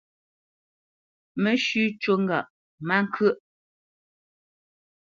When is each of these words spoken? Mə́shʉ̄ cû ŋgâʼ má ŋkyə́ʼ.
Mə́shʉ̄ 1.41 1.85
cû 2.01 2.13
ŋgâʼ 2.23 2.49
má 2.87 2.95
ŋkyə́ʼ. 3.03 3.37